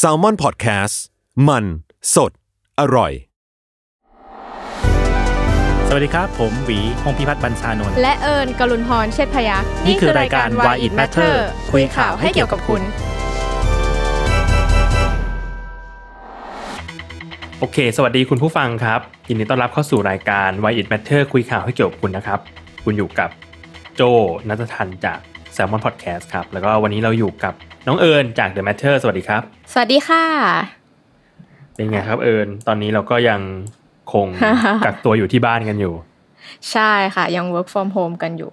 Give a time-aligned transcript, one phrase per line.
[0.00, 0.94] s a l ม o n PODCAST
[1.48, 1.64] มัน
[2.14, 2.32] สด
[2.80, 3.12] อร่อย
[5.88, 11.34] สวัสดีครับ ผมหวีพงพิพัฒน์บัญชานนท์และเอิญกลุนพรเชษฐพยักษ์นี่คือรายการ Why It Matter
[11.72, 12.82] คุยข่าวให้เกี่ยวกับคุณ
[17.58, 22.40] โอเค สวัสดีคุณผู้ฟังครับ ยินดีต้อนรับเข้าสู่รายการ Why It Matter คุยข่าวให้เกี่ยวกับคุณนะครับ
[22.84, 23.30] คุณอยู่กับ
[23.96, 24.02] โจ
[24.48, 25.18] นัททันจาก
[25.56, 27.54] Salmon Podcast ครับ แล้วก็วันนี้เราอยู่กับ
[27.86, 29.42] น้องเอิญจาก The Matter สวัสดีครับ
[29.72, 30.24] สวัสดีค่ะ
[31.74, 33.40] เป็นไงครับเอิญตอนนี้เราก็ยัง
[34.12, 34.26] คง
[34.84, 35.94] กักตัวอยู่ที่บ้านกันอยู่
[36.72, 38.52] ใช่ค่ะ ยัง work from home กันอยู่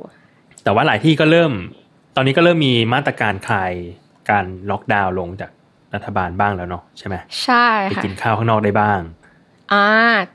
[0.64, 1.52] แต่ว่าหลายที่ก็เริ่ม
[2.16, 3.72] ตอนนี้ก็เริ่มมีมาตรการคลาย
[4.30, 5.52] การล็อกดาวน์ลงจาก
[5.94, 9.00] รัฐบาลบ้างแล้วเนาะใช่ไหมใช่ไปค่ะกินข้าวข้างนอกได้บ้าง
[9.74, 9.88] อ่า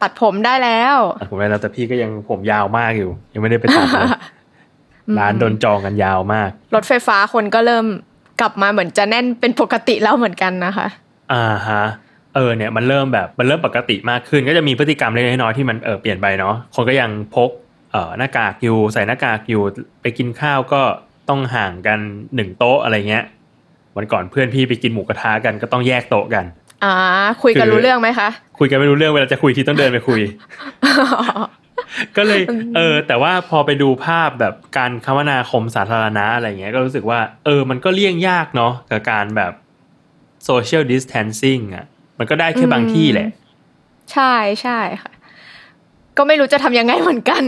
[0.02, 4.33] ตัดผมได้แล้วแต่ผมไปแล้วแต่พี่ก็ยังผมยาวมากอยู่ ยังไม่ได้ไปตัดเลยอืม
[5.18, 7.86] ร้านโดนจองกันยาวมาก รถไฟฟ้าคนก็เริ่ม
[8.40, 10.86] กลับมาเหมือนจะแน่นเป็นปกติแล้วเหมือนกันนะคะ
[11.32, 11.82] อ่าฮะ
[12.34, 17.50] เออเนี่ยมันเริ่มแบบมันเริ่มปกติมากขึ้น ก็จะมีพฤติกรรมเล็กๆน้อยๆที่มันเออเปลี่ยนไปเนาะคนก็ยังพก
[17.92, 19.62] เอ่อหน้ากากอยู่ใส่หน้ากากอยู่
[20.02, 20.82] ไปกินข้าวก็
[21.28, 21.98] ต้องห่างกัน
[22.34, 23.24] หนึ่งโต๊ะอะไรเงี้ย
[23.96, 26.44] วันก่อนเพื่อนพี่ไปกินหมูกระทะกันก็ต้องแยกโต๊ะกัน
[26.84, 26.92] อ่า
[27.42, 28.28] คุยกันคือรู้เรื่องไหมคะ
[28.58, 30.20] คุยกันไม่รู้เรื่องเวลาจะคุยทีต้องเดินไปคุย
[32.16, 32.42] ก็เลย
[32.76, 39.52] เออ แต่ว่าพอไปดูภาพแบบการคมนาคมสาธารณะอะไรเงี้ยก็รู้สึกว่า เออ มันก็เลี่ยงยากเนาะกับการแบบ
[40.48, 41.86] social distancing อะ
[42.18, 43.28] มันก็ได้แค่บางที่แหละ
[44.12, 45.12] ใช่ใช่ค่ะ
[46.16, 47.42] ก็ไม่รู้จะทำยังไงเหมือนกัน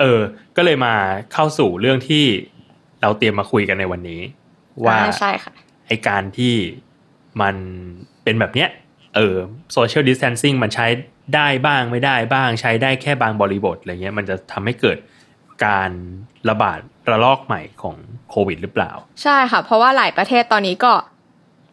[0.00, 0.20] เออ
[0.56, 0.94] ก็เลยมา
[1.32, 2.24] เข้าสู่เรื่องที่
[3.02, 4.20] เราเตรียมมาคุยกันในวันนี้
[4.84, 5.52] ว่าอ่ใช่ค่ะ
[5.86, 6.54] ไอการที่
[7.40, 7.56] มัน
[8.24, 8.68] เป็นแบบเนี้ย
[9.16, 9.36] เออ
[9.76, 10.86] social distancing มันใช้
[11.34, 14.98] ได้บ้างไม่ได้บ้างใช้ได้แค่บางบริบทอะไรเงี้ยมันจะทำให้เกิด
[15.66, 15.90] การ
[16.48, 16.78] ระบาด
[17.10, 17.96] ระลอกใหม่ของ
[18.30, 20.92] โควิดหรือเปล่า ใช่ค่ะ เพราะว่าหลายประเทศตอนนี้ก็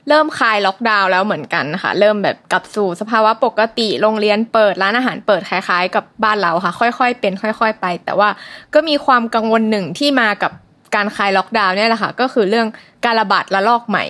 [0.08, 8.30] เริ่มคลายล็อกดาวน์แล้วเหมือนกันค่ะ เริ่มแบบกลับสู่สภาวะปกติโรงเรียนเปิดร้านอาหารเปิดคล้าย ๆ กับบ้านเราค่ะ ค่อยๆ เป็นค่อย ๆ ไป แต่ว่า
[8.74, 10.52] ก็มีความกังวลหนึ่งที่มากับ
[10.96, 12.68] การคลายล็อกดาวน์เนี่ยแหละค่ะ ก็คือเรื่อง
[13.06, 14.06] การระบาดระลอกใหม่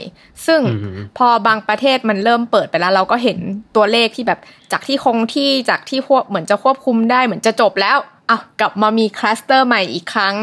[0.47, 3.37] ซึ่งอือหือพอบางประเทศมันเริ่มเปิดไปแล้ว เราก็เห็น
[3.75, 4.39] ตัวเลขที่แบบ
[4.71, 7.97] จากที่คงที่จากที่ควบเหมือนจะควบคุมได้เหมือนจะจบแล้ว
[8.29, 10.35] อ้าวกลับมามีคลัสเตอร์ใหม่อีกครั้ง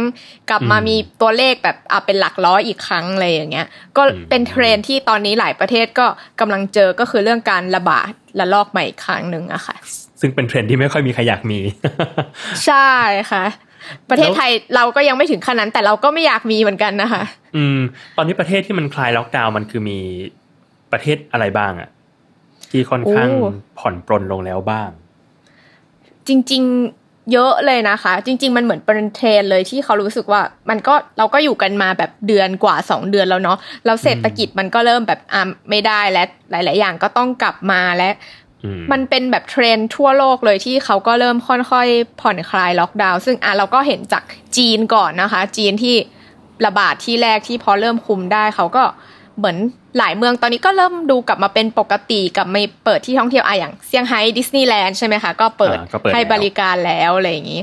[0.50, 3.66] กลับมามีตัวเลขแบบอะเป็นหลักร้อยอีกครั้งอะไรอย่างเงี้ย
[3.96, 6.06] ก็เป็นเทรนด์ที่ตอนนี้หลายประเทศก็
[6.40, 9.76] กำลังเจอก็คือเรื่องการระบาดระลอกใหม่อีกครั้งหนึ่งอะค่ะ
[10.20, 11.60] ซึ่งเป็นเทรนด์ที่ไม่ค่อยมีใครอยากมี
[12.66, 12.90] ใช่
[13.30, 13.44] ค่ะ
[14.10, 17.22] ประเทศไทยเราก็ยังไม่ถึงขนาดนั้นแต่เราก็ไม่อยากมีเหมือนกันนะคะ
[17.56, 17.78] อืม
[18.16, 19.98] ตอนนี้ประเทศที่มันคลายล็อกดาวน์มันคือมี
[20.92, 21.88] ประเทศอะไรบ้างอะ
[22.70, 24.90] ที่ค่อนข้างโอ้ผ่อนปรนลงแล้วบ้าง
[26.28, 30.40] จริง ๆ เยอะเลยนะคะ จริง ๆ มันเหมือนเป็นเทรนด์เลยที่เขารู้สึกว่า
[30.70, 38.47] มันก็เราก็อยู่กันมาแบบเดือนกว่าสองเดือนแล้วเนาะแล้วเศรษฐกิจมันก็เริ่มแบบอ่าไม่ได้และหลาย ๆ อย่างก็ต้องกลับมาและอื
[38.80, 44.24] มมันเป็นแบบเทรนด์ทั่วโลกเลยที่เขาก็เริ่มค่อยๆ ผ่อนคลายล็อกดาวน์ซึ่งอะเราก็เห็นจาก
[44.56, 45.96] จีนก่อนนะคะ จีนที่
[46.66, 48.84] ระบาดที่แรกที่พอเริ่มคุมได้เขาก็
[49.38, 49.56] เหมือน
[49.98, 57.62] หลายเมืองตอนนี้ก็เริ่มดูกลับมาเป็นปกติกลับมาเปิดที่ท่องเที่ยวอะอย่างเซี่ยงไฮ้ดิสนีย์แลนด์ใช่ไหมคะ ก็เปิดอ่าก็เปิดให้แล้วบริการแล้วอะไรอย่างนี้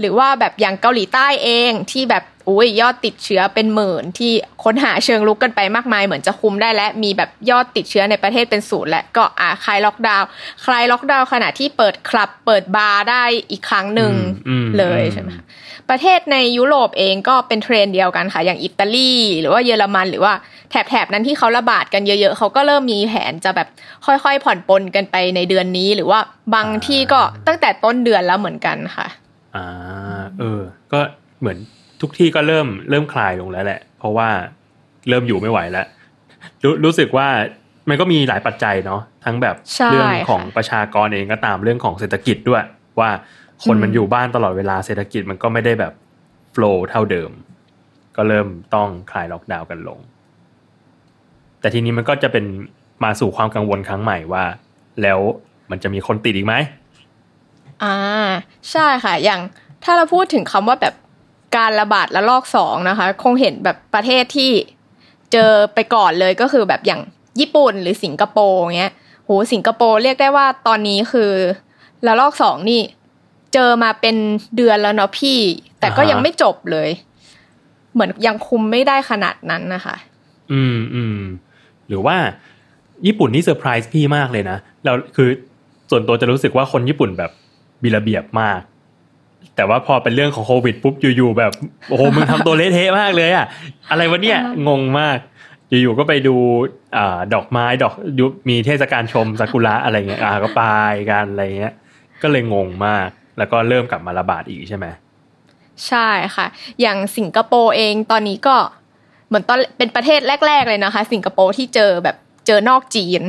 [0.00, 4.32] หรือว่าแบบอย่างเกาหลีใต้เองที่แบบ อุ้ยยอดติดเชื้อเป็นหมื่นที่
[4.64, 10.26] ค้นหาเชิงลุกกันไปมากมายเหมือนจะคุมได้และมีแบบยอดติดเชื้อในประเทศเป็นศูนย์และก็อ่าคลายล็อกดาวน์
[10.64, 14.12] คลายล็อกดาวน์ขณะที่เปิดคลับเปิดบาร์ได้อีกครั้งหนึ่ง
[14.78, 15.30] เลยใช่ไหม
[15.90, 20.34] ประเทศในยุโรปเองก็เป็นเทรนด์เดียวกันค่ะ อย่างอิตาลี หรือว่าเยอรมัน หรือว่า
[20.70, 23.68] แถบๆนั้นที่เขาระบาดกันเยอะ ๆ เขาก็เริ่มมีแผนจะแบบ
[24.06, 26.20] ค่อยๆ ผ่อนปลนกันไปในเดือนนี้ หรือว่า
[26.54, 29.06] บางที่ก็ตั้งแต่ต้นเดือนแล้วเหมือนกันค่ะ
[29.56, 29.66] อ่า
[30.38, 30.60] เออ
[30.92, 31.00] ก็
[31.40, 31.58] เหมือน
[32.02, 34.28] ทุกที่ก็เริ่มเริ่มคลายลงแล้วแหละ เพราะว่า
[35.08, 35.86] เริ่มอยู่ไม่ไหวแล้ว
[36.64, 37.28] รู้รู้สึกว่า
[37.88, 42.64] มันก็มีหลายปัจจัยเนาะทั้งแบบใช่เรื่องของค่ะประชากรเองก็ตามเรื่องของเศรษฐกิจด้วย
[43.00, 43.10] ว่า
[43.64, 45.92] คนมันอืมอยู่บ้านตลอดเวลาเศรษฐกิจมันก็ไม่ได้แบบ
[46.52, 47.30] โฟล์เท่าเดิม
[48.16, 49.98] ก็เริ่มต้องคลายล็อกดาวน์กันลง
[51.60, 52.44] แต่ทีนี้มันก็จะเป็น
[53.04, 54.44] มาสู่ความกังวลครั้งใหม่ว่า
[55.02, 55.18] แล้ว
[55.70, 56.54] มันจะมีคนติดอีกไหม
[57.82, 57.96] อ่า
[58.70, 59.40] ใช่ค่ะ อย่าง
[59.84, 60.94] ถ้าเราพูดถึงคำว่าแบบ
[61.56, 64.50] การระบาดระลอกสองนะคะ คงเห็นแบบประเทศที่
[65.32, 67.00] เจอไปก่อนเลยก็คือแบบอย่าง
[67.40, 68.92] ญี่ปุ่นหรือสิงคโปร์เงี้ย
[69.24, 71.32] โหสิงคโปร์เรียกได้ว่าตอนนี้คือ
[72.06, 72.82] ระลอกสองนี่
[73.54, 74.16] เจอมาเป็น
[74.56, 75.38] เดือนแล้วเนาะพี่
[75.80, 76.88] แต่ก็อ่าฮะยังไม่จบเลย
[77.92, 79.96] เหมือนยังคุมไม่ได้ขนาดนั้นนะคะ
[80.52, 81.18] อืมอืม
[81.88, 82.16] หรือว่า
[83.06, 85.28] ญี่ปุ่นนี่เซอร์ไพรส์พี่มากเลยนะเราคือ
[85.90, 87.30] ส่วนตัวจะรู้สึกว่าคนญี่ปุ่นแบบ
[87.82, 88.60] มีระเบียบมาก
[89.56, 91.52] แต่ว่าพอเป็นเรื่องของโควิดปุ๊บอยู่ๆแบบ
[91.88, 93.46] โอ้โหมึงทำตัวเละเทะมากเลยอะ
[93.90, 95.18] อะไรวะเนี่ยงงมาก
[95.68, 96.36] อยู่ๆก็ไปดู
[96.96, 100.62] อ่าดอกไม้ดอกยุมีเทศกาลชมซากุระอะไรเงี้ยอ่าก็ไป
[101.10, 101.74] กันอะไรเงี้ย
[102.22, 103.08] ก็เลยงงมาก
[103.38, 104.86] แล้วก็เริ่มกลับมาระบาดอีกใช่ไหม
[105.88, 106.46] ใช่ค่ะ
[106.80, 108.56] อย่างสิงคโปร์เองตอนนี้ก็
[109.28, 112.16] เหมือนตอนเป็นประเทศแรก ๆ เลยนะคะ สิงคโปร์ที่เจอแบบ
[112.46, 113.22] เจอนอกจีน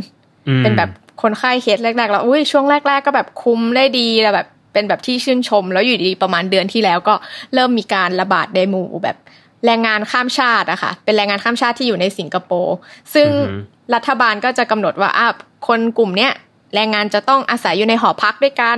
[0.48, 0.90] อืมเป็นแบบ
[1.22, 7.16] คนไข้เคสแรกๆแล้วอุ้ยช่วงแรก ๆ ก็แบบคุมได้ดีแล้วแบบ เป็นแบบที่ชื่นชม แล้วอยู่ดีประมาณเดือนที่แล้วก็
[7.54, 9.18] เริ่มมีการระบาดในหมู่แบบ
[9.66, 12.76] แรงงานข้ามชาติอะค่ะ เป็นแรงงานข้ามชาติที่อยู่ในสิงคโปร์
[13.14, 15.28] ซึ่งอือหือรัฐบาลก็จะกำหนดว่าอะ
[15.68, 16.32] คนกลุ่มเนี้ย
[16.76, 18.78] แรงงานจะต้องอาศัยอยู่ในหอพักด้วยกัน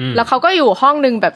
[0.00, 1.34] อืมแล้วเขาก็อยู่ห้องหนึ่งแบบ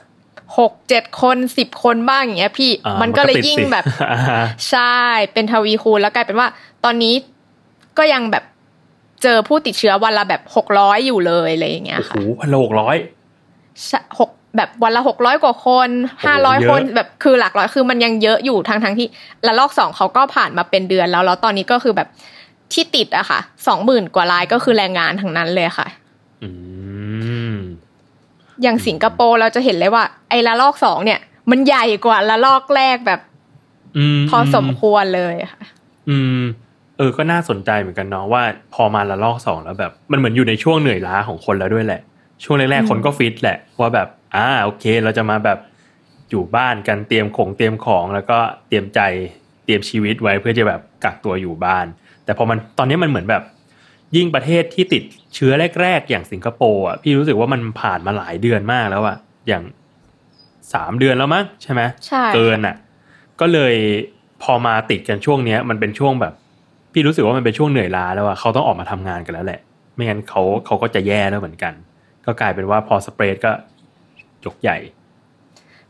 [0.59, 4.99] หกเจ็ดคนสิบคนบ้างอย่างเงี้ยพี่อ่ามันก็เลยติดยิ่งสิแบบอ่าฮะใช่
[5.33, 6.49] เป็นทวีคูณแล้วกลายเป็นว่า
[6.85, 7.15] ตอนนี้
[7.99, 8.45] ก็ยังแบบ
[9.23, 13.20] เจอผู้ติดเชื้อวันละแบบหกร้อยอยู่เลยอะไรอย่างเงี้ยโอ้โหค่ะพันละหกร้อยใช่
[14.19, 15.89] หกแบบวันละหกร้อยกว่าคน
[16.27, 19.07] ห้าร้อยเยอะคนแบบคือหลักร้อยคือมันยังเยอะอยู่ทั้งทั้งที่
[19.47, 22.09] ละลอกสองเขาก็ผ่านมาเป็นเดือนแล้วแล้วตอนนี้ก็คือแบบ
[22.73, 25.87] ที่ติดอะค่ะสองหมื่นกว่ารายก็คือแรงงานทั้งนั้นเลยค่ะ
[26.43, 26.51] อื
[27.53, 27.55] ม
[28.63, 31.21] อย่างสิงคโปร์เราจะเห็นเลยว่า ไอ้ละลอกสองเนี่ย
[31.51, 33.21] มันใหญ่กว่าละลอกแรกแบบ
[33.97, 35.63] อืมพอสมควรเลยค่ะ
[36.09, 36.43] อืม
[36.99, 38.43] เออก็น่าสนใจเหมือนกันเนาะว่า
[38.75, 42.01] พอมาละลอกสองแล้วแบบ มันเหมือนอยู่ในช่วงเหนื่อยล้าของคนแล้วด้วยแหละ
[42.45, 45.59] ช่วงแรกอืมๆคนก็ฟิตแหละว่าแบบอ่าโอเค เราจะมาแบบ
[46.31, 48.39] อยู่บ้านกันเตรียมของเตรียมของ แล้วก็
[48.69, 49.01] เตรียมใจ
[49.65, 51.87] เตรียมชีวิตไว้เพื่อจะแบบกักตัวอยู่บ้าน
[52.25, 53.43] แต่พอมันตอนนี้มันเหมือนแบบ
[54.17, 55.03] ยิ่งประเทศที่ติด
[55.35, 55.53] เชื้อ
[55.83, 59.17] แรก ๆ อย่างสิงคโปร์อะพี่รู้สึกว่ามันผ่านมาหลายเดือนมากแล้วอะ
[59.49, 59.65] อย่าง
[60.75, 62.77] สามเดือนแล้วมั้งใช่ไหมใช่เกินอะ
[63.41, 63.75] ก็เลย
[64.43, 66.35] พอมาติดกันช่วงเนี้ย มันเป็นช่วงแบบ
[66.93, 69.61] พี่รู้สึกว่ามันเป็นช่วงเหนื่อยล้าแล้วอะเขาต้องออกมาทำงานกันแล้วแหละ
[69.95, 71.73] ไม่งั้นเขาเขาก็จะแย่แล้วเหมือนกัน
[72.27, 73.53] ก็กลายเป็นว่าพอสเปรดก็
[74.45, 74.79] ยกใหญ่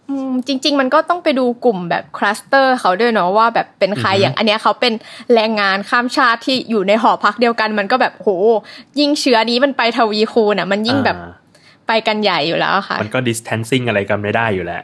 [0.08, 4.92] อืมจริง ๆ มันก็ต้องไปดูกลุ่มแบบคลัสเตอร์เขาด้วยเนาะว่าแบบเป็นใครอือฮึอย่างอันเนี้ยเขาเป็น
[5.34, 8.28] แรงงานข้ามชาติที่อยู่ในหอพักเดียวกัน มันก็แบบโห
[9.00, 11.32] ยิ่งเชื้อนี้มันไปทวีคูณอะ มันยิ่งแบบอ่า
[11.88, 14.82] ไปกันใหญ่อยู่แล้วค่ะ มันก็ distancing อะไรกันไม่ได้อยู่แล้ว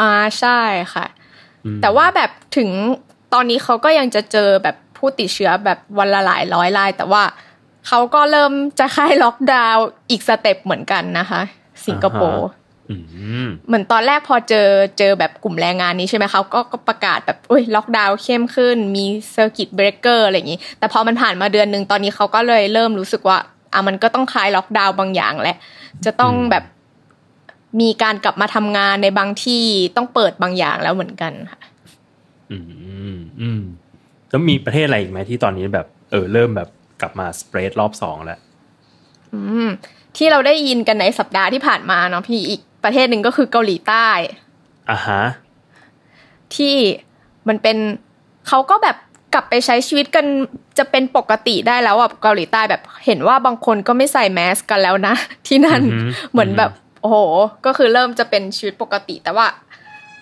[0.00, 0.10] อ่า
[0.40, 0.60] ใช่
[0.94, 1.06] ค่ะ
[1.64, 2.70] อืมแต่ว่าแบบถึง
[3.34, 7.22] ตอนนี้เขาก็ยังจะเจอแบบผู้ติดเชื้อแบบวันละหลายร้อยราย แต่ว่า
[7.86, 11.40] เขาก็เริ่มจะคลายล็อกดาวน์อีก step เหมือนกันนะคะ
[11.86, 12.48] สิงคโปร์
[12.90, 12.96] อื
[13.46, 14.68] มเหมือนตอนแรกพอเจอ
[14.98, 23.38] เจอแบบกลุ่มแรงงานนี้ใช่ไหมเขาก็ก็ประกาศแบบอุ้ยล็อกดาวน์เข้มขึ้น มี circuit breaker อะไรอย่างนี้ แต่พอมันผ่านมาเดือนหนึ่งตอนนี้เขาก็เลยเริ่มรู้สึกว่า
[23.72, 25.58] อะมันก็ต้องคลายล็อกดาวน์บางอย่างแหละ
[26.04, 26.64] จะต้องแบบ
[27.80, 29.62] มีการกลับมาทำงานในบางที่
[29.96, 31.60] ต้องเปิดบางอย่างแล้วเหมือนกันค่ะ
[32.50, 32.58] อื
[33.14, 33.62] มอืม
[34.28, 36.68] แล้วมีประเทศอะไรอีกไหมที่ตอนนี้แบบ เออเริ่มแบบ
[37.00, 38.38] กลับมาสเปรดรอบสองแล้ว
[39.34, 39.68] อืม
[40.16, 44.08] ที่เราได้ยินกันในสัปดาห์ที่ผ่านมาเนาะพี่อีกประเทศหนึ่งก็คือเกาหลีใต้
[44.90, 45.22] อ่าฮะ
[46.56, 46.76] ที่
[47.48, 47.76] มันเป็น
[48.48, 48.96] เขาก็แบบ
[49.34, 50.26] กลับไปใช้ชีวิตกัน
[50.78, 55.14] จะเป็นปกติได้แล้วอะเกาหลีใต้แบบเห็นว่าบางคนก็ไม่ใส่แมสก์กันแล้วนะ
[55.46, 56.70] ที่นั่นอือฮึเหมือนแบบ
[57.00, 57.16] โอ้โห
[57.66, 59.46] ก็คือเริ่มจะเป็นชีวิตปกติ แต่ว่า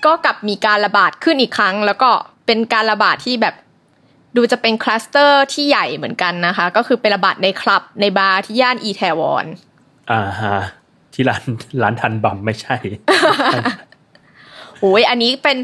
[0.04, 2.10] ก็กลับมีการระบาดขึ้นอีกครั้ง แล้วก็
[2.46, 3.54] เป็นการระบาดที่แบบ
[4.36, 9.46] ดูจะเป็นคลัสเตอร์ที่ใหญ่เหมือนกันนะคะ ก็คือเป็นระบาดในคลับในบาร์ที่ย่านอีแทวอน
[10.12, 10.56] อ่าฮะ
[11.14, 11.42] ที่ร้าน
[11.82, 12.76] ร้านทันบัมไม่ใช่
[14.80, 15.56] โอ้ยอันนี้เป็น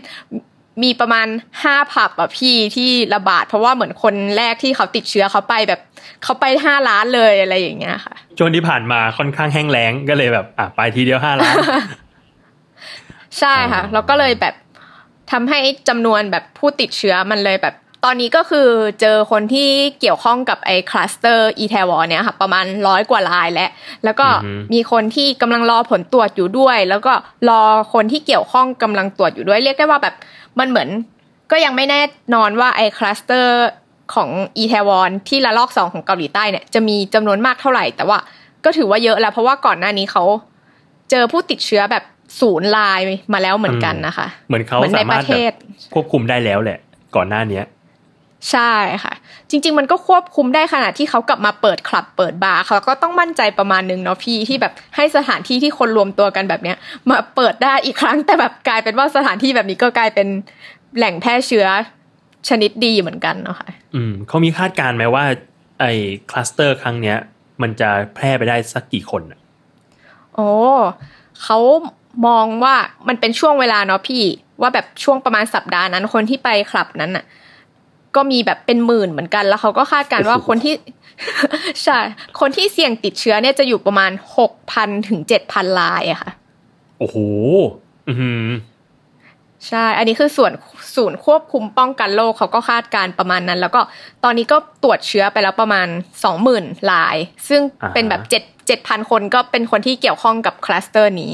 [0.82, 1.26] มีประมาณ
[1.62, 5.80] ห้าผับอะพี่ที่ระบาด เพราะว่าเหมือนคนแรกที่เขาติดเชื้อเขาไปแบบ
[6.22, 11.56] เขาไปห้าล้านเลยอะไรอย่างเงี้ยค่ะช่วงที่ผ่านมาค่อนข้างแห้งแล้งก็เลยแบบ อะไปทีเดียวห้าล้าน
[13.38, 14.54] ใช่ค่ะอ๋อแล้วก็เลยแบบ
[15.32, 18.68] ทำให้จำนวนแบบผู้ติดเชื้อมันเลยแบบ ตอนนี้ก็คือ
[19.00, 23.70] เจอคนที่เกี่ยวข้องกับไอ้คลัสเตอร์อีแทวอเนี่ยค่ะประมาณร้อยกว่ารายแล้ว
[24.04, 27.12] แล้วก็อือฮึมีคนที่กำลังรอผลตรวจอยู่ด้วย แล้วก็
[27.48, 27.62] รอ
[27.94, 30.14] คนที่เกี่ยวข้องกำลังตรวจอยู่ด้วย เรียกได้ว่าแบบ
[30.58, 30.88] มันเหมือน
[31.50, 32.00] ก็ยังไม่แน่
[32.34, 33.68] นอนว่าไอ้คลัสเตอร์
[34.14, 38.18] ของอีแทวอนที่ละลอกสองของเกาหลีใต้เนี่ยจะมีจำนวนมากเท่าไหร่ แต่ว่า
[38.64, 40.24] ก็ถือว่าเยอะแล้ว เพราะว่าก่อนหน้านี้เขา
[41.10, 42.04] เจอผู้ติดเชื้อแบบ
[42.40, 43.00] ศูนย์ราย
[43.32, 45.54] มาแล้วเหมือนกันนะคะ เหมือนเขาเหมือนในสาปมารระถเทแบศบ
[45.94, 46.78] ควบคุมได้แล้วแหละ
[47.16, 47.64] ก่อนหน้าเนี้ย
[48.50, 48.72] ใช่
[49.04, 49.14] ค่ะ
[49.50, 56.76] จริง ๆ มันก็ควบคุมได้ขนาดที่เขากลับมาเปิดคลับเปิดบาร์เขาก็ต้องมั่นใจประมาณนึงเนาะพี่ที่แบบให้สถานที่ที่คนรวมตัวกันแบบเนี้ย
[57.08, 60.28] มาเปิดได้อีกครั้งแต่แบบกลายเป็นว่าสถานที่แบบนี้ก็กลายเป็น
[60.96, 61.66] แหล่งแพร่เชื้อ
[62.48, 65.24] ชนิดดีเหมือนกันเนาะค่ะอืมเขามีคาดการณ์ไหมว่า
[65.80, 65.92] ไอ้
[66.30, 67.16] คลัสเตอร์ครั้งเนี้ย
[67.62, 69.40] มันจะแพร่ไปได้สักกี่คนอะ
[70.34, 70.48] โอ้
[71.42, 71.58] เขา
[72.26, 72.74] มองว่า
[73.08, 74.22] มันเป็นช่วงเวลาเนาะพี่
[74.60, 77.24] ว่าแบบช่วงประมาณสัปดาห์นั้นคนที่ไปคลับนั้นน่ะ
[78.16, 80.74] ก็มีแบบเป็นหมื่นเหมือนกัน แล้วเขาก็คาดการณ์ว่าคนที่
[81.84, 81.98] ใช่
[82.40, 86.30] คนที่เสี่ยงติดเชื้อเนี่ยจะอยู่ประมาณหกพันถึงเจ็ดพันรายอะค่ะ
[86.98, 87.16] โอ้โห
[88.08, 88.46] อือหือ
[89.68, 90.52] ใช่ อันนี้คือส่วน
[90.96, 93.80] ศูนย์ควบคุมป้องกันโรคเขาก็คาดการณ์ประมาณนั้น แล้วก็
[94.24, 95.86] ตอนนี้ก็ตรวจเชื้อไปแล้วประมาณ
[96.24, 97.16] สองหมื่นราย
[97.48, 101.32] ซึ่งอ่าฮะเป็นแบบเจ็ด เจ็ดพันคนก็เป็นคนที่เกี่ยวข้องกับคลัสเตอร์นี้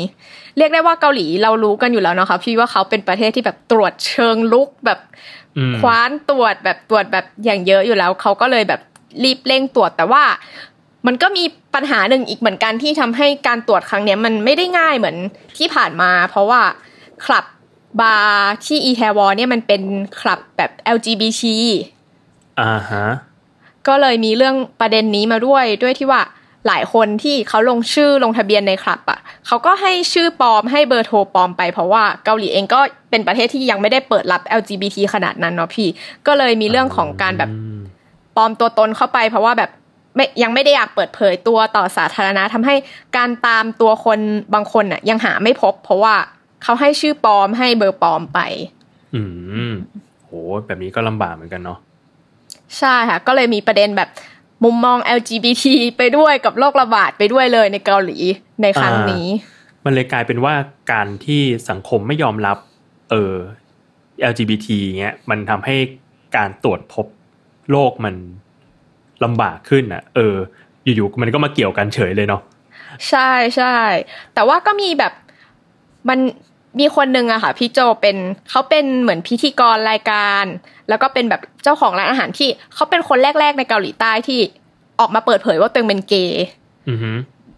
[0.56, 4.98] เรียกได้ว่าเกาหลีเรารู้กันอยู่แล้วนะคะพี่ว่าเขาเป็นประเทศที่แบบตรวจเชิงลุกแบบ
[5.56, 8.80] อืมคว้านตรวจแบบตรวจแบบอย่างเยอะอยู่แล้ว เขาก็เลยแบบ
[9.24, 10.22] รีบเร่งตรวจแต่ว่า
[11.06, 15.16] มันก็มีปัญหาหนึ่งอีกเหมือนกันที่ทำให้การตรวจครั้งเนี้ยมันไม่ได้ง่ายเหมือน
[15.58, 16.62] ที่ผ่านมา เพราะว่า
[17.24, 17.44] คลับ
[18.00, 19.82] บาร์ที่อีแทวอเนี่ยมันเป็น
[20.20, 21.42] คลับแบบ LGBT
[22.60, 23.06] อ่าฮะ
[23.88, 26.20] ก็เลยมีเรื่องประเด็นนี้มาด้วยด้วยที่ว่า
[26.66, 32.80] หลายคนที่เขาลงชื่อลงทะเบียนในคลับอะเขาก็ให้ชื่อปลอมให้เบอร์โทรปลอมไป เพราะว่าเกาหลีเองก็
[33.10, 35.88] เป็นประเทศที่ยังไม่ได้เปิดรับ LGBT ขนาดนั้นเนาะพี่
[36.26, 37.78] ก็เลยมีเรื่องของการแบบอืม
[38.36, 39.70] ปลอมตัวตนเข้าไป เพราะว่าแบบ
[40.16, 42.74] ไม่ยังไม่ได้อยากเปิดเผยตัวต่อสาธารณะทำให้
[43.16, 44.18] การตามตัวคน
[44.54, 46.14] บางคนน่ะ ยังหาไม่พบ เพราะว่า
[46.62, 48.40] เขาให้ชื่อปลอมให้เบอร์ปลอมไป
[49.14, 49.22] อื
[49.70, 49.72] ม
[50.24, 50.30] โห
[50.66, 51.78] แบบนี้ก็ลำบากเหมือนกันเนาะ
[52.78, 54.08] ใช่ค่ะ ก็เลยมีประเด็นแบบ
[54.64, 55.64] มุมมอง LGBT
[55.96, 58.18] ไปด้วยกับโรคระบาดไปด้วยเลยในเกาหลี
[58.62, 59.26] ในครั้งนี้
[59.84, 60.54] มันเลยกลายเป็นว่า
[60.92, 62.58] การที่สังคมไม่ยอมรับ
[63.10, 63.34] เออ
[64.30, 64.66] LGBT
[64.98, 65.76] เงี้ยมันทำให้
[66.36, 67.06] การตรวจพบ
[67.70, 68.14] โรคมัน
[69.24, 70.34] ลำบากขึ้นอะ เออ
[70.84, 72.42] อยู่ๆมันก็มาเกี่ยวกันเฉยเลยเนาะ
[73.08, 73.76] ใช่ใช่
[74.34, 75.12] แต่ว่าก็มีแบบ
[76.08, 76.18] มัน
[76.78, 78.16] มีคนหนึ่งอะค่ะพี่โจเป็น
[78.50, 80.44] เขาเป็นเหมือนพิธีกรรายการ
[80.88, 84.40] แล้วก็เป็นแบบเจ้าของร้านอาหารที่เขาเป็นคนแรก ๆ ในเกาหลีใต้ที่
[85.00, 86.44] ออกมาเปิดเผยว่าตัวเองเป็นเกย์
[86.88, 87.10] อือฮึ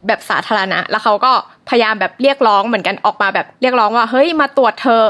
[0.07, 1.33] แบบสาธารณะ แล้วเขาก็
[1.69, 5.07] พยายามแบบเรียกร้องเหมือนกันออกมาแบบเรียกร้องว่า เฮ้ยมาตรวจเธอะ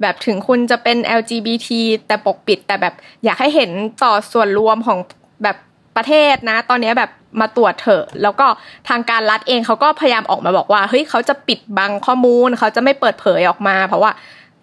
[0.00, 1.68] แบบถึงคุณจะเป็น LGBT
[2.06, 3.70] แต่ปกปิด แต่แบบอยากให้เห็น
[4.04, 4.98] ต่อส่วนรวมของ
[5.42, 5.56] แบบ
[5.98, 8.46] ประเทศนะ ตอนนี้แบบมาตรวจเถอะ แล้วก็
[8.88, 14.10] ทางการรัฐเองเขาก็พยายามออกมาบอกว่า เฮ้ยเขาจะปิดบังข้อมูล เขาจะไม่เปิดเผยออกมา เพราะว่า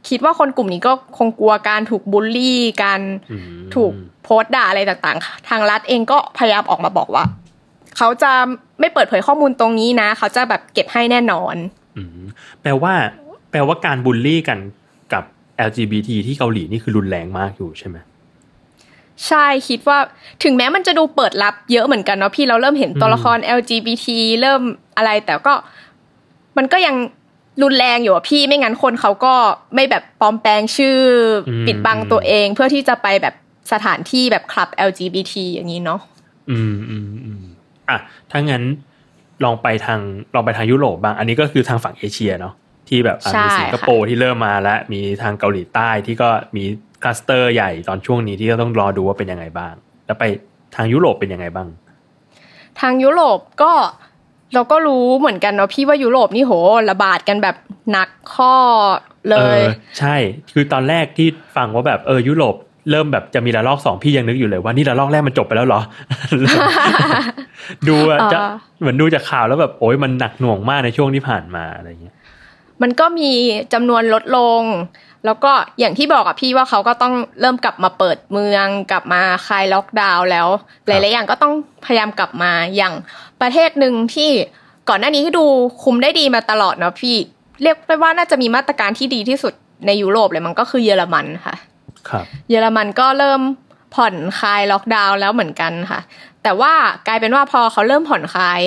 [0.10, 3.02] คิดว่าคนกลุ่มนี้ก็คงกลัวการถูกบูลลี่ การ
[3.32, 3.42] อืม
[3.76, 3.92] ถูก
[4.24, 7.24] โพสต์ด่าอะไรต่างๆ ทางรัฐเองก็พยายามออกมาบอกว่า
[7.98, 8.32] เขาจะ
[8.80, 11.56] ไม่เปิดเผยข้อมูลตรงนี้นะ เขาจะแบบเก็บให้แน่นอน
[11.98, 12.10] อืม
[12.62, 12.94] แปลว่า
[13.52, 14.60] แปลว่าการบูลลี่กัน
[15.14, 15.24] กับ
[15.68, 20.00] LGBT ที่เกาหลีนี่คือรุนแรงมากอยู่ใช่ไหมใช่คิดว่า
[20.44, 24.06] ถึงแม้มันจะดูเปิดรับเยอะเหมือนกันเนาะพี่เราเริ่มเห็นตัวละคร LGBT
[24.42, 24.62] เริ่ม
[24.98, 25.54] อะไรแต่ก็
[26.58, 26.96] มันก็ยัง
[27.64, 29.34] รุนแรงอยู่อะพี่ไม่งั้นคนเขาก็
[29.76, 31.00] ไม่แบบปลอมแปลงชื่อ
[31.48, 33.36] อมปิดบังตัวเองเพื่อที่จะไปแบบ
[33.72, 36.02] สถานที่แบบคลับ LGBT อย่างนี้เนาะ
[36.50, 37.44] อืมอืมอืม
[37.90, 37.98] อะ
[38.32, 38.64] ถ้างั้น
[39.44, 40.00] ลองไปทาง
[40.36, 42.54] ลองไปทางยุโรปบ้าง อันนี้ก็คือทางฝั่งเอเชียเนาะ
[42.90, 46.66] ที่แบบอะใช่มีสิงคโปร์ที่เริ่มมาแล้วมีทางเกาหลีใต้ที่ก็มี
[47.04, 49.74] คลัสเตอร์ใหญ่ตอนช่วงนี้ที่ก็ต้องรอดูว่าเป็นยังไงบ้าง
[50.06, 50.24] แล้วไป
[50.76, 51.68] ทางยุโรปเป็นยังไงบ้าง
[52.80, 53.72] ทางยุโรปก็
[54.54, 56.54] เราก็รู้เหมือนกันเนาะพี่ว่ายุโรปนี่โห
[56.90, 57.56] ระบาดกันแบบ
[57.92, 58.54] หนักข้อ
[59.28, 59.66] เลเอยอ
[60.00, 60.16] ใช่
[60.54, 62.56] คือตอนแรกที่ฟังว่าแบบเออยุโรป
[62.92, 65.82] เริ่มแบบจะมีระลอกสองพี่ยังนึกอยู่เลยว่านี่ระลอกแรกมันจบไปแล้วเหรอ
[67.88, 72.16] ดูอะจะอ่าเหมือนดูจากข่าวแล้วแบบโอ้ยมันหนักหน่วงมากในช่วงที่ผ่านมาอะไรเงี้ย
[72.82, 73.32] มันก็มี
[73.74, 74.62] จำนวนลดลง
[75.26, 80.48] แล้วก็อย่างที่บอกอะพี่ว่าเขาก็ต้องเริ่มกลับมาเปิดเมืองกลับมาคลายล็อกดาวน์แล้ว
[80.88, 81.54] หลายๆอย่างก็ต้อง
[81.86, 82.94] พยายามกลับมาอย่าง
[83.42, 84.30] ประเทศหนึ่งที่
[84.90, 85.46] ก่อนหน้านี้ที่ดู
[85.84, 87.16] คุมได้ดีมาตลอดเนาะพี่
[87.62, 89.54] เรียกได้ว่าน่าจะมีมาตรการที่ดีที่สุด
[89.86, 91.56] ในยุโรปเลยมันก็คือเยอรมันค่ะ
[92.10, 93.42] ครับเยอรมันก็เริ่ม
[93.96, 96.00] ผ่อนคลายล็อกดาวน์แล้วเหมือนกันค่ะ
[96.44, 96.74] แต่ว่า
[97.08, 98.62] กลายเป็นว่าพอเขาเริ่มผ่อนคลาย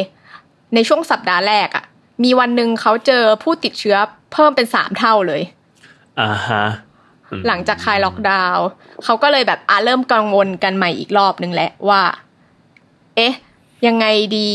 [0.74, 1.84] ในช่วงสัปดาห์แรกอะ
[2.24, 3.96] มีวันหนึ่งเขาเจอผู้ติดเชื้อ
[4.32, 5.42] เพิ่มเป็นสามเท่าเลย
[6.20, 6.64] อ่าฮะ
[7.30, 8.66] อืมหลังจากคลายล็อกดาวน์
[9.04, 12.02] เขาก็เลยแบบอะเริ่มกังวลกันใหม่อีกรอบนึงแหละว่า
[13.16, 13.34] เอ๊ะ
[13.86, 14.06] ยังไง
[14.38, 14.50] ดี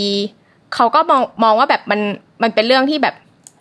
[0.75, 1.99] เขาก็มองมองว่าแบบมัน
[2.43, 3.15] มันเป็นเรื่องที่แบบ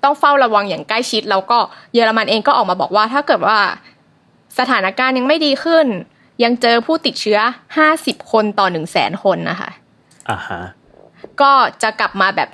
[0.05, 1.59] ต้องเฝ้าระวังอย่างใกล้ชิด แล้วก็
[1.95, 3.59] เยอรมันเองก็ออกมาบอกว่า ถ้าเกิดว่า
[4.59, 5.87] สถานการณ์ยังไม่ดีขึ้น
[6.45, 7.39] ยังเจอผู้ติดเชื้อ
[7.77, 9.71] ห้าสิบคนต่อหนึ่งแสนคนนะคะ
[10.31, 10.61] อ่าฮะ
[11.41, 12.49] ก็จะกลับมาแบบ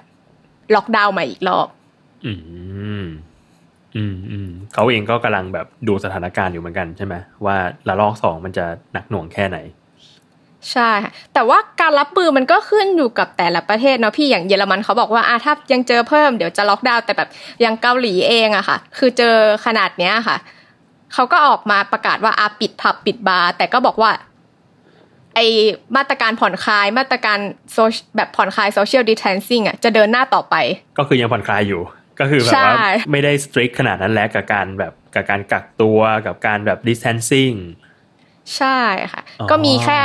[0.74, 1.68] ล็อกดาวน์ใหม่อีกรอบ
[2.26, 2.32] อื
[3.02, 3.04] ม
[3.96, 7.14] อืมอืม เขาเองก็กำลังแบบดูสถานการณ์อยู่เหมือนกันใช่ไหม
[7.46, 7.56] ว่า
[7.88, 9.58] ระลอกสองมันจะหนักหน่วงแค่ไหน
[10.72, 17.28] ใช่ค่ะแต่ว่าการรับมือมันก็ขึ้นอยู่กับแต่ละประเทศเนาะพี่อย่างเยอรมันเขาบอกว่าอะถ้ายังเจอเพิ่มเดี๋ยวจะล็อกดาวน์แต่แบบ
[17.60, 19.34] อย่างเกาหลีเองอะค่ะ คือเจอ
[19.66, 20.36] ขนาดเนี้ยค่ะ
[21.14, 24.10] เขาก็ออกมาประกาศว่าอาปิดผับปิดบาร์แต่ก็บอกว่า
[25.34, 25.40] ไอ
[25.96, 27.38] มาตรการผ่อนคลายมาตรการ
[27.72, 27.78] โซ
[28.16, 30.54] แบบผ่อนคลายโซเชียลดิส a ทนซิ่งอะจะเดินหน้าต่อไป
[30.98, 31.80] ก็คือยังผ่อนคลายอยู่
[32.20, 37.56] ก็คือแบบว่าใช่ไม่ได้สตริกขนาดนั้นแล้วกับการแบบกับการกักตัวกับการแบบ distancing
[38.56, 38.78] ใช่
[39.12, 40.00] ค่ะอ๋อก็มีแค่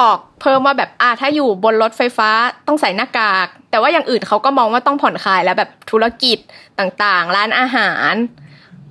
[0.00, 2.30] ออกเพิ่มว่าแบบอ่าถ้าอยู่บนรถไฟฟ้า
[2.66, 6.38] ต้องใส่หน้ากาก แต่ว่าอย่างอื่นเขาก็มองว่าต้องผ่อนคลายแล้วแบบธุรกิจ
[6.78, 8.14] ต่างๆ ร้านอาหาร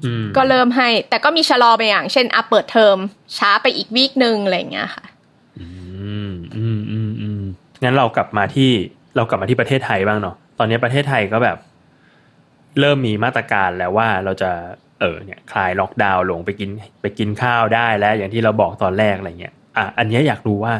[0.05, 2.97] อืมก็เริ่มให้ แต่ก็มีชะลอไปอย่าง เช่นอะเปิดเทอม
[3.37, 5.05] ช้าไปอีกวีคหนึ่งอะไรอย่างเงี้ยค่ะ
[5.59, 5.67] อื
[6.27, 7.41] มอืมอืมอืม
[7.83, 8.71] งั้นเรากลับมาที่
[9.15, 11.57] เรากลับมาที่ประเทศไทยบ้างเนาะตอนนี้ประเทศไทยก็แบบ
[12.79, 14.51] เริ่มมีมาตรการแล้วว่าเราจะ
[14.99, 16.69] เออเนี่ยคลายล็อกดาวน์ลงไปกิน
[17.01, 20.73] ไปกินข้าวได้แล้ว อย่างที่เราบอกตอนแรกอะไรเงี้ยอะอันเนี้ยอยากรู้ว่า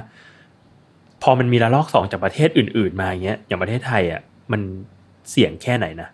[1.24, 4.62] พอมันมีระลอกสองจากประเทศอื่น ๆ มาอย่างเงี้ยอย่างประเทศไทยอะมัน
[5.32, 6.10] เสี่ยงแค่ไหนนะ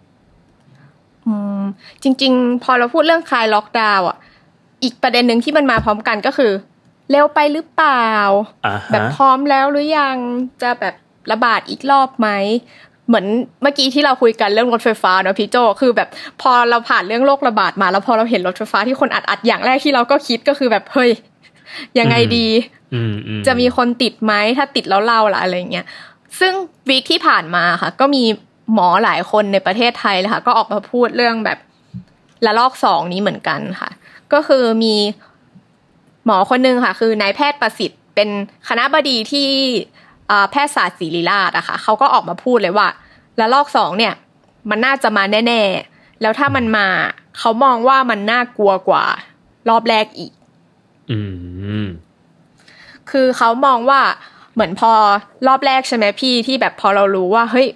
[1.25, 1.61] อืม
[2.03, 4.17] จริง ๆ พอเราพูดเรื่องคลายล็อกดาวน์อะ
[4.83, 6.51] อีกประเด็นหนึ่งที่มันมาพร้อมกันก็คือ
[7.11, 8.11] เร็วไปหรือเปล่า
[8.65, 10.17] อ่าแบบฮะพร้อมแล้วหรือยัง
[10.61, 10.95] จะแบบ
[11.31, 12.29] ระบาดอีกรอบไหม
[13.07, 13.25] เหมือน
[13.61, 16.09] เมื่อกี้ที่เราคุยกันเรื่องรถไฟฟ้าเนอะพี่โจคือแบบ
[16.41, 21.11] พอเราผ่านเรื่องโรคระบาดมา แล้วพอเราเห็นรถไฟฟ้าที่คนอัดอัดๆอย่างแรกที่เราก็คิดก็คือแบบเฮ้ย
[21.99, 22.47] ยังไงดี
[22.93, 25.85] อืมอืมจะมีคนติดไหมถ้าติดแล้วเล่าล่ะอะไรเงี้ย
[26.39, 26.53] ซึ่ง
[26.89, 28.23] วีคที่ผ่านมาค่ะ ก็มี
[28.73, 31.59] หมอหลายคนในประเทศไทยเลยค่ะ ก็ออกมาพูดเรื่องแบบ
[32.45, 33.89] ระลอกสองนี้เหมือนกันค่ะ
[34.33, 34.95] ก็คือมี
[36.25, 38.29] หมอคนหนึงค่ะ คือนายแพทย์ประสิทธิ์ เป็น
[38.69, 39.49] คณะบดีที่
[40.02, 40.02] อ่า
[40.51, 42.87] แพทยศาสตร์ศิริราชอะค่ะเขาก็ออกมาพูดเลยว่า
[43.39, 44.13] ระลอกสองเนี่ย
[44.69, 45.61] มันน่าจะมาแน่
[45.91, 46.87] ๆ แล้วถ้ามันมา
[47.39, 49.03] เขามองว่ามันน่ากลัวกว่า
[49.69, 50.31] รอบแรกอีก
[51.11, 51.19] อื
[51.83, 51.85] ม
[53.11, 54.01] คือเขามองว่า
[54.53, 54.91] เหมือนพอ
[55.47, 57.67] รอบแรกใช่ไหมพี่ที่แบบพอเรารู้ว่าเฮ้ย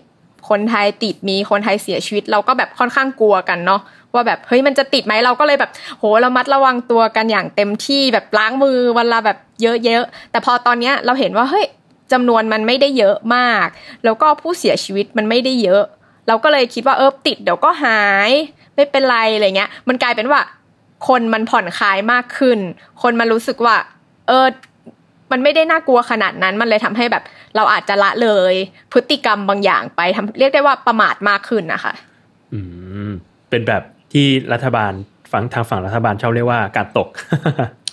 [0.49, 3.81] คนไทยติดมีคนไทยเสียชีวิต เราก็แบบค่อนข้างกลัวกันเนาะ
[4.13, 11.65] ว่าแบบเฮ้ยมันจะติดไหมเราก็เลยแบบ โหเรามัดระวังตัวกันอย่างเต็มที่แบบล้างมือวันละแบบเยอะๆแต่พอตอนเนี้ยเราเห็นว่าเฮ้ย
[12.11, 13.67] จำนวนมันไม่ได้เยอะมาก
[14.03, 15.83] แล้วก็ผู้เสียชีวิตมันไม่ได้เยอะ
[16.27, 18.31] เราก็เลยคิดว่าเออติดเดี๋ยวก็หาย
[18.75, 20.41] ไม่เป็นไรอะไรเงี้ย มันกลายเป็นว่า
[21.07, 22.59] คนมันผ่อนคลายมากขึ้น
[23.01, 23.75] คนมันรู้สึกว่า
[24.27, 24.47] เออ
[25.31, 27.23] มันไม่ได้น่ากลัวขนาดนั้น มันเลยทำให้แบบ
[27.55, 28.53] เราอาจจะละเลย
[28.93, 31.93] พฤติกรรมบางอย่างไปทำเรียกได้ว่าประมาทมากขึ้นนะคะ
[32.53, 32.59] อื
[33.09, 33.11] ม
[33.49, 33.83] เป็นแบบ
[34.13, 34.91] ที่รัฐบาล
[35.31, 37.07] ฝั่งทางฝั่งรัฐบาลชอบเรียกว่าการตก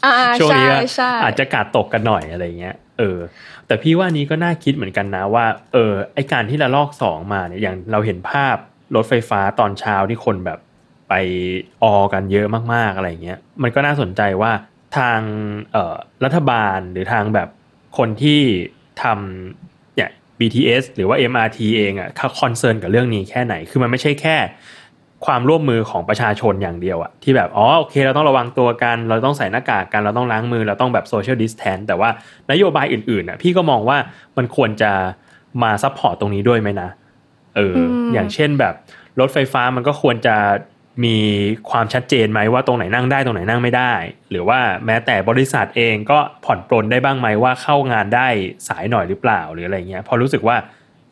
[0.04, 3.18] อ่าช่วงใช่นี้ก็ใช่อาจจะกาดตกกันหน่อยอะไรเงี้ย เออ
[3.66, 8.56] แต่พี่ว่านี้ก็น่าคิดเหมือนกันนะว่า เออ ไอการที่ระลอกสองมาเนี่ยอย่างเราเห็นภาพ
[8.94, 10.58] รถไฟฟ้าตอนเช้าที่คนแบบ
[11.08, 11.14] ไป
[11.82, 14.52] ออกันเยอะมากๆอะไรเงี้ย มันก็น่าสนใจว่า
[14.96, 15.20] ทาง
[15.72, 17.48] เออรัฐบาลหรือทางแบบ
[17.98, 18.40] คนที่
[19.02, 24.36] ทำเนี่ย BTS หรือว่า MRT เองอะ่ะเขา concern กับเรื่องนี้แค่ไหน คือมันไม่ใช่แค่
[25.26, 32.08] ความร่วมมือของประชาชนอย่างเดียวอะที่แบบอ๋อโอเค เราต้องระวังตัวกัน เราต้องใส่หน้ากากกัน เราต้องล้างมือเราต้องแบบ social distance แต่ว่า
[32.50, 33.98] นโยบายอื่นๆอะพี่ก็มองว่า
[34.36, 34.92] มันควรจะ
[35.62, 36.88] มา support ตรงนี้ด้วยไหมนะ
[37.56, 38.74] เอออืมอย่างเช่นแบบ
[39.20, 40.36] รถไฟฟ้ามันก็ควรจะ
[41.04, 41.16] มี
[41.70, 43.92] ความชัดเจนไหมว่าตรงไหนนั่งได้ตรงไหนนั่งไม่ได้
[44.30, 48.28] หรือว่าแม้แต่บริษัทเองก็ผ่อนปลนได้บ้างไหมว่าเข้างานได้
[48.68, 50.56] สายหน่อยหรือเปล่าหรืออะไรเงี้ยพอรู้สึกว่า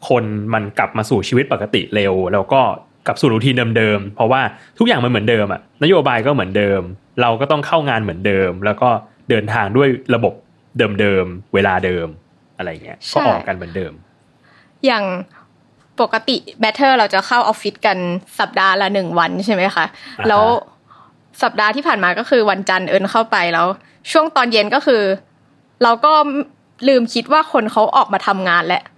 [0.09, 2.61] คนมันกลับมาสู่ชีวิตปกติเร็ว แล้วก็
[3.07, 4.41] กลับสู่ routine เดิมๆเพราะว่า
[4.79, 6.81] ทุกอย่างมันเหมือนเดิมอะนโยบายก็เหมือนเดิม
[7.23, 8.89] เราก็ต้องเข้างานเหมือนเดิม แล้วก็
[9.31, 10.35] เดินทางด้วยระบบ
[11.01, 12.07] เดิมๆเวลาเดิม
[12.57, 13.93] อะไรเงี้ยก็ออกกันเหมือนเดิม
[14.87, 15.05] อย่าง
[16.01, 17.99] ปกติ Matter เราจะเข้าออฟฟิศกัน
[18.41, 19.85] สัปดาห์ละหนึ่งวันใช่ไหมคะ
[20.19, 20.45] อ่าฮะแล้ว
[21.43, 23.67] สัปดาห์ที่ผ่านมาก็คือวันจันทร์เอิญเข้าไปแล้ว
[24.13, 25.03] ช่วงตอนเย็นก็คือ
[25.83, 26.13] เราก็
[26.89, 28.92] ลืมคิดว่าคนเขาออกมาทำงานแล้วอืม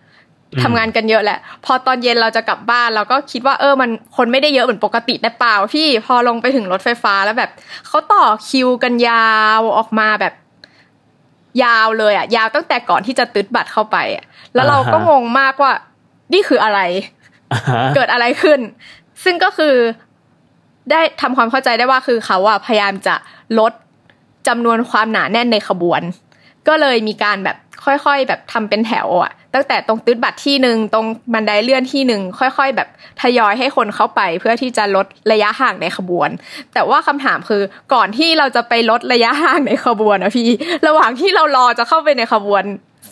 [0.63, 7.51] ทำงานกันเยอะแหละ พอตอนเย็นเราจะกลับบ้านเราก็คิดว่าเออมันคนไม่ได้เยอะเหมือนปกติแต่เปล่าพี่พอลงไปถึงรถไฟฟ้าแล้วแบบ
[7.87, 10.35] เขาต่อคิวกันยาวออกมาแบบ
[11.63, 15.73] ยาวเลยอะ ยาวตั้งแต่ก่อนที่จะตึดบัตรเข้าไปอะแล้วเราก็อ่าฮะงงมากว่า
[16.33, 16.81] นี่คืออะไร
[17.53, 18.61] อ่าฮะเกิดอะไรขึ้น
[19.25, 19.75] ซึ่งก็คือ
[20.91, 23.15] ได้ทำความเข้าใจได้ว่าคือเขาอะพยายามจะ
[23.59, 23.73] ลด
[24.49, 26.03] จำนวนความหนาแน่นในขบวน
[26.69, 32.89] ก็เลยมีการแบบค่อยๆ แบบทำเป็นแถวอะตั้งแต่ตรงตืดบัตรที่หนึ่งตรงบันไดเลื่อนที่หนึ่งค่อย ๆ แบบ
[33.23, 36.31] ทยอยให้คนเข้าไปเพื่อที่จะลดระยะห่างในขบวน
[36.75, 37.63] แต่ว่าคำถามคือ
[37.95, 40.49] ก่อนที่เราจะไปลดระยะห่างในขบวนนะพี่
[40.87, 42.63] ระหว่างที่เรารอจะเข้าไปในขบวน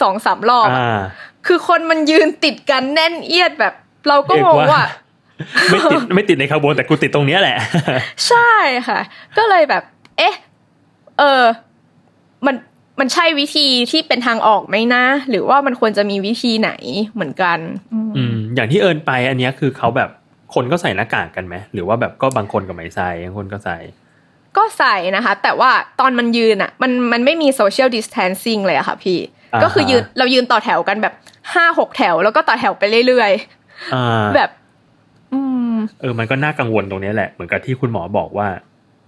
[0.00, 1.00] สองสามรอบอะอ่า
[1.46, 3.74] คือคนมันยืนติดกันแน่นเอียดแบบ
[4.08, 4.82] เราก็งงว่า
[5.70, 7.56] ไม่ติดไม่ติดในขบวนแต่กูติดตรงเนี้ยแหละ
[8.28, 8.52] ใช่
[8.88, 8.98] ค่ะ
[9.36, 9.82] ก็เลยแบบ
[10.18, 10.34] เอ๊ะ
[11.18, 11.42] เออ
[12.46, 12.54] มัน
[13.00, 16.72] มันใช่วิธีที่เป็นทางออกไหมนะ หรือว่ามันควรจะมีวิธีไหน
[17.14, 17.58] เหมือนกัน
[17.92, 20.10] อืมอืมอย่างที่เอิญไปอันเนี้ยคือเขาแบบ
[20.54, 23.78] คนก็ใส่หน้ากากกันไหมหรือว่าแบบก็บางคนก็ไม่ใส่บางคนก็ใส่
[24.56, 29.18] ก็ใส่นะคะ แต่ว่าตอนมันยืนอะ มันมันไม่มี social distancing เลยอะค่ะพี่
[29.52, 31.14] อ่าฮะก็คือยืนเรายืนต่อแถวกันแบบ
[31.54, 33.30] ห้าหกแถว แล้วก็ต่อแถวไปเรื่อย
[33.94, 34.50] อ่าๆแบบ
[35.32, 35.40] อื
[35.72, 38.48] ม เออ มันก็น่ากังวลตรงเนี้ยแหละ เหมือนกับที่คุณหมอบอกว่า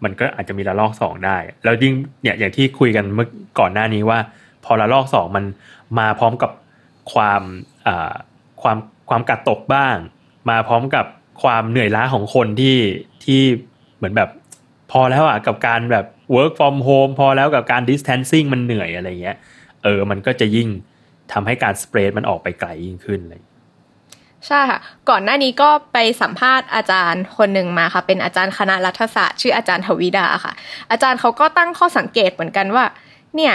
[0.04, 3.28] มันก็อาจจะมีระลอกสองได้แล้วยิ่งเนี่ยอย่างที่คุยกันเมื่อ
[3.58, 4.18] ก่อนหน้านี้ว่า
[4.64, 5.44] พอระลอกสองมัน
[5.98, 6.50] มาพร้อมกับ
[7.12, 7.42] ความ
[8.62, 8.76] ความ
[9.08, 9.96] ความกัดตกบ้าง
[10.50, 11.06] มาพร้อมกับ
[11.42, 12.76] ความเหนื่อยล้าของคนที่
[13.24, 13.40] ที่
[13.96, 14.30] เหมือนแบบ
[14.90, 19.36] พอแล้วอะกับการแบบ work from home พอแล้วกับการ distancing มันเหนื่อยอะไรเงี้ย
[19.82, 20.68] เออ มันก็จะยิ่ง
[21.32, 23.42] ทำให้การสเปรดมันออกไปไกลยิ่งขึ้นเลย
[24.46, 24.78] ใช่ค่ะ
[25.10, 30.52] ก่อนหน้านี้ก็ไปสัมภาษณ์อาจารย์คนหนึ่งมาค่ะ เป็นอาจารย์คณะรัฐศาสตร์ ชื่ออาจารย์ทวิดาค่ะ
[30.90, 32.84] อาจารย์เขาก็ตั้งข้อสังเกตเหมือนกันว่า
[33.36, 33.54] เนี่ย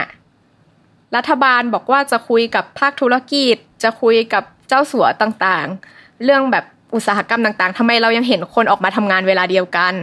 [1.15, 9.93] รัฐบาลบอกว่าจะคุยกับภาคธุรกิจ จะคุยกับเจ้าสัวต่างๆ เรื่องแบบอุตสาหกรรมต่างๆทำไมเรายังเห็นคนออกมาทำงานเวลาเดียวกัน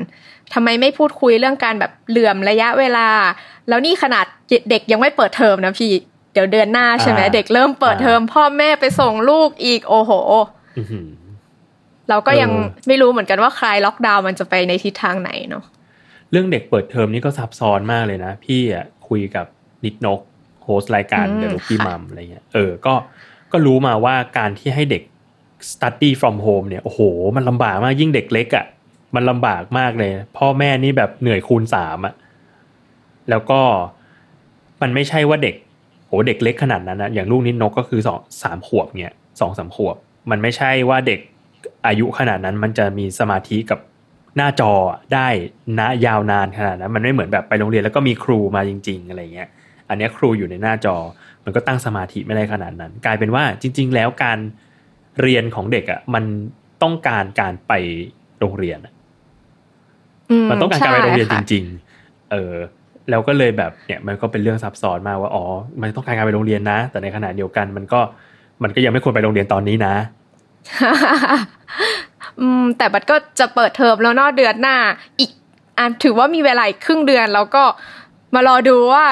[0.55, 3.09] ทำไมไม่พูดคุยเรื่องการแบบเหลื่อมระยะเวลา
[3.69, 4.27] แล้วนี่ขนาด
[4.71, 5.93] เด็กยังไม่เปิดเทอมนะพี่
[6.33, 10.56] เดี๋ยวเดือนหน้าใช่ไหมอ่าเด็กเริ่มเปิดเทอมพ่อแม่ไปส่งลูกอีกโอ้โหอื้อหือ
[12.11, 15.65] เราก็ยังเออไม่รู้เหมือนกันว่าคลายล็อกดาวน์มันจะไปในทิศทางไหนเนาะ
[16.31, 19.47] เรื่องเด็กเปิดเทอมนี่ก็ซับซ้อนมากเลยนะ พี่อะคุยกับ
[19.85, 20.21] นิดนก
[20.65, 22.95] โฮสต์รายการอืมเดลุกี้ค่ะมัมอะไรเงี้ยเออก็
[23.53, 25.03] ก็รู้มาว่าการที่ให้เด็ก
[25.71, 27.01] study from home เนี่ยโอ้โห
[27.37, 28.67] มันลำบากมากยิ่งเด็กเล็กอะ
[29.15, 32.15] มันลำบากมากเลย พ่อแม่นี่แบบเหนื่อยคูณสามอะ
[33.31, 33.61] แล้วก็
[34.83, 35.55] มันไม่ใช่ว่าเด็ก
[36.07, 39.97] โหเด็กเล็กขนาดนั้นนะอย่างลูกนิดนกก็คือสองสามขวบเนี่ยสองสามขวบ
[40.31, 41.21] มันไม่ใช่ว่าเด็ก
[41.87, 43.79] อายุขนาดนั้นมันจะมีสมาธิกับ
[44.37, 44.73] หน้าจอ
[45.15, 45.29] ได้
[45.79, 49.49] นะยาวนานขนาดนั้นมันไม่เหมือนแบบไปโรงเรียนแล้วก็มีครูมาจริง ๆ อะไรเงี้ย
[49.89, 50.97] อันเนี้ยครูอยู่ในหน้าจอ
[51.45, 54.39] มันก็ตั้งสมาธิไม่ได้ขนาดนั้น กลายเป็นว่าจริง ๆ แล้วการ
[55.21, 56.25] เรียนของเด็กอะมัน
[56.83, 57.73] ต้องการการไป
[58.41, 58.93] โรงเรียนอะ
[60.51, 61.65] มันต้องการการไปโรงเรียนจใช่ค่ะริง
[61.99, 62.55] ๆ เออ
[63.11, 65.45] แล้วก็เลยแบบเนี่ยมันก็เป็นเรื่องซับซ้อนมากว่าอ๋อ
[65.81, 68.01] มันต้องการการไปโรงเรียนนะ แต่ในขณะเดียวกันมันก็
[68.63, 69.95] มันก็ยังไม่ควรไปโรงเรียนตอนนี้นะ
[72.41, 74.77] อืม แต่บัดก็จะเปิดเทอมแล้วนอกเดือนหน้า
[75.19, 75.31] อีก
[75.79, 77.63] อะถือว่ามีเวลาครึ่งเดือนแล้วก็
[78.35, 79.05] มารอดูว่า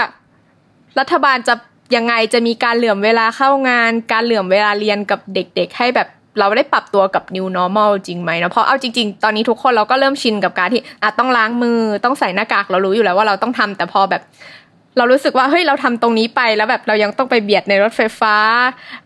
[0.98, 1.54] รัฐบาลจะ
[1.96, 14.22] ยังไงจะมีการเหลื่อมเวลาเข้างาน การเหลื่อมเวลาเรียนกับเด็ก ๆ ให้แบบเราได้ปรับตัวกับ new normal จริงไหมนะเพราะเอาจริง ๆ ตอนนี้ทุกคนเราก็เริ่มชินกับการที่อะต้องล้างมือต้องใส่หน้ากากเรารู้อยู่แล้วว่าเราต้องทำแต่พอแบบ
[14.96, 18.37] เรารู้สึกว่าเฮ้ยเราทำตรงนี้ไปแล้วแบบเรายังต้องไปเบียดในรถไฟฟ้า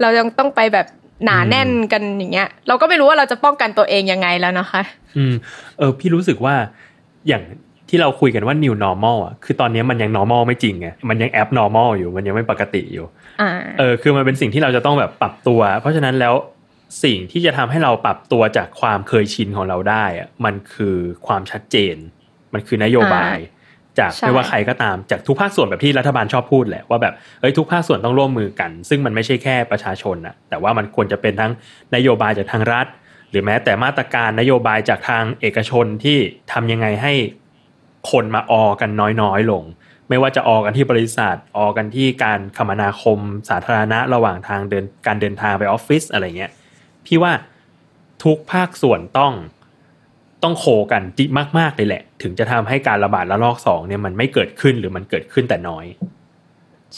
[0.00, 0.86] เรายังต้องไปแบบ
[1.24, 4.82] หนาแน่นกันอย่างเงี้ย เราก็ไม่รู้ว่าเราจะป้องกันตัวเองยังไงแล้วนะคะ
[5.16, 5.34] อืม
[5.78, 6.54] เออพี่รู้สึกว่า
[7.28, 7.42] อย่าง
[7.88, 13.06] ที่เราคุยกันว่า new normal อะ คือตอนนี้มันยัง normal ไม่จริงไง มันยัง abnormal อยู่ มันยังไม่ปกติอยู่
[13.40, 16.34] อ่าเออ คือมันเป็นสิ่งที่เราจะต้องแบบปรับตัว เพราะฉะนั้นแล้ว
[17.04, 20.96] สิ่งที่จะทำให้เราปรับตัวจากความเคยชินของเราได้อะมันคือ
[21.26, 21.96] ความชัดเจน
[22.52, 23.36] มันคือนโยบาย
[23.98, 31.52] จากใช่ไม่ว่าใครก็ตามจากทุกภาคส่วนแบบที่รัฐบาลชอบพูดแหละว่าแบบเอ้ยทุกภาคส่วนต้องร่วมมือกัน ซึ่งมันไม่ใช่แค่ประชาชนนะแต่ว่ามันควรจะเป็นทั้ง
[31.94, 32.86] นโยบายจากทางรัฐ
[33.30, 36.18] หรือแม้แต่มาตรการนโยบายจากทางเอกชนที่
[36.52, 37.12] ทำยังไงให้
[38.10, 38.90] คนมาออกัน
[39.22, 39.64] น้อยๆลง
[40.08, 46.52] ไม่ว่าจะออกกันที่บริษัทออกกันที่การคมนาคมสาธารณะระหว่างทางเดินการเดินทางไปออฟฟิศอะไรเงี้ย
[47.06, 47.32] พี่ว่า
[48.24, 49.32] ทุกภาคส่วนต้อง
[50.42, 51.24] ต้องโคกันจิ
[51.58, 55.86] มากๆเลยแหละ ถึงจะทำให้การระบาดระลอกสองเนี่ยมันไม่เกิดขึ้นหรือมันเกิดขึ้นแต่น้อย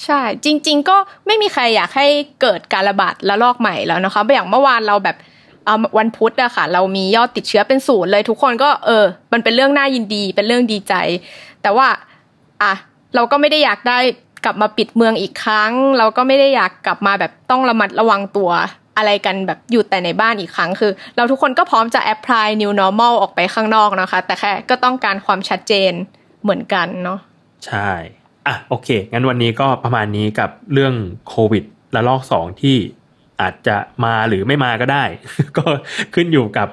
[0.03, 2.07] ใช่ จริง ๆ ก็ไม่มีใครอยากให้
[2.43, 5.17] เกิดการระบาดระลอกใหม่แล้วนะคะอย่างเมื่อวานเราแบบ
[5.99, 10.95] วันพุธอะค่ะ เรามียอดติดเชื้อเป็นศูนย์เลยทุกคนก็เออ มันเป็นเรื่องน่ายินดีเป็นเรื่องดีใจ
[11.63, 11.89] แต่ว่า
[12.63, 12.73] อะ
[13.15, 13.99] เราก็ไม่ได้อยากได้
[14.45, 18.51] กลับมาปิดเมืองอีกครั้ง เราก็ไม่ได้อยากกลับมาแบบต้องระมัดระวังตัว
[18.97, 25.93] อะไรกันแบบอยู่แต่ในบ้านอีกครั้งคือ เราทุกคนก็พร้อมจะ apply new normal ออกไปข้างนอกนะคะ แต่แค่ก็ต้องการความชัดเจน
[26.43, 27.19] เหมือนกันเนาะ
[27.67, 27.91] ใช่
[28.47, 30.95] อะโอเค งั้นวันนี้ก็ประมาณนี้กับเรื่อง
[31.29, 32.77] โควิดระลอกสองที่
[33.41, 35.05] อาจจะมาหรือไม่มาก็ได้
[35.59, 35.67] ก็
[36.15, 36.69] ขึ้นอยู่กับ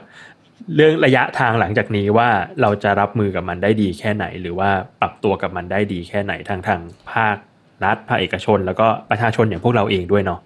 [0.75, 2.29] เรื่องระยะทางหลังจากนี้ว่า
[2.61, 4.69] เราจะรับมือกับมันได้ดีแค่ไหน หรือว่า
[5.01, 6.81] ปรับตัวกับมันได้ดีแค่ไหนทางทาง
[7.13, 7.37] ภาค
[7.83, 10.39] รัฐภาคเอกชน แล้วก็ประชาชนอย่างพวกเราเองด้วยเนาะ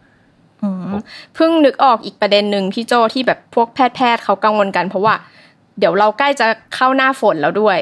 [1.36, 5.16] เพิ่งนึกออกอีกประเด็นหนึ่งพี่โจที่แบบพวกแพทย์แพทย์เขากังวลกัน เพราะว่า
[5.80, 7.78] เดี๋ยวเราใกล้จะเข้าหน้าฝนแล้วด้วย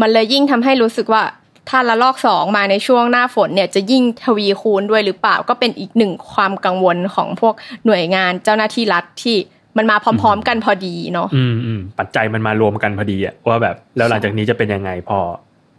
[0.00, 1.22] มันเลยยิ่งทำให้รู้สึกว่า
[1.68, 7.54] ถ้าละลอกสองมาในช่วงหน้าฝนเนี่ยจะยิ่งทวีคูณด้วยหรือเปล่า ก็เป็นอีกหนึ่งความกังวลของพวก
[7.86, 9.36] หน่วยงานเจ้าหน้าที่รัฐที่
[9.76, 15.18] มันมาพร้อม ๆ กันพอดีเนาะอืมอืมปัจจัยมันมารวมกันพอดีอะว่าแบบแล้วหลังจากนี้จะเป็นยังไงพอ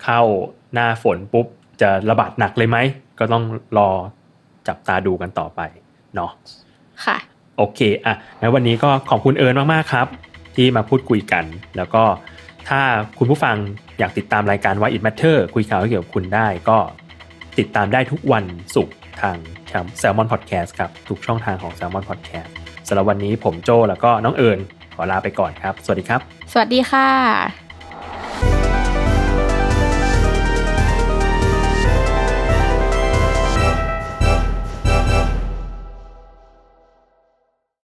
[0.04, 0.22] เข้า
[0.74, 1.46] หน้าฝนปุ๊บ
[1.82, 2.78] จะระบาดหนักเลยไหม
[3.20, 3.44] ก็ต้อง
[3.78, 3.90] รอ
[4.68, 5.62] จับตาดูกันต่อไป
[6.16, 6.32] เนาะ
[7.06, 7.18] ค่ะ
[7.58, 10.08] โอเคอะงั้นวันนี้ก็ขอบคุณเอิญมาก ๆ ครับ
[10.56, 11.46] ที่มาพูดคุยกัน
[11.78, 12.04] แล้วก็
[12.70, 12.82] ถ้า
[13.18, 13.56] คุณผู้ฟัง
[14.00, 16.78] อยากติดตามรายการ Why It Matter คุยข่าวเกี่ยวกับคุณได้ก็
[17.60, 18.46] ติดตามได้ทุกวัน
[18.76, 19.38] ศุกร์ทาง
[20.02, 22.50] Salmon Podcast ครับ ทุกช่องทางของ Salmon Podcast
[22.88, 24.60] สำหรับวันนี้ผมโจแล้วก็น้องเอิญ
[24.96, 26.20] ขอลาไปก่อนครับ สวัสดีครับ
[26.52, 27.63] สวัสดีค่ะ